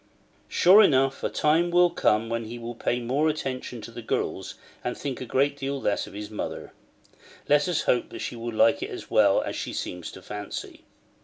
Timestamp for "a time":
1.23-1.69